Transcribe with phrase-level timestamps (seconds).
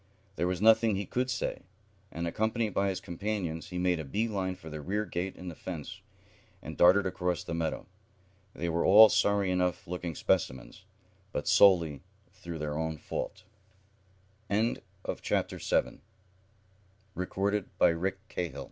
[0.35, 1.61] There was nothing he could say,
[2.11, 5.47] and, accompanied by his companions, he made a bee line for the rear gate in
[5.47, 6.01] the fence,
[6.59, 7.85] and darted across the meadow.
[8.55, 10.85] They were all sorry enough looking specimens,
[11.31, 12.01] but solely
[12.33, 13.43] through their own fault.
[14.49, 16.01] Chapter 8 Winning
[17.13, 18.51] a Prize "Well, Tom, what happened?" asked Mr.
[18.51, 18.57] Sharp,